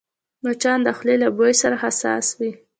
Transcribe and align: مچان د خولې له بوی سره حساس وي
مچان 0.43 0.79
د 0.83 0.87
خولې 0.97 1.15
له 1.23 1.29
بوی 1.37 1.53
سره 1.61 1.75
حساس 1.83 2.25
وي 2.39 2.51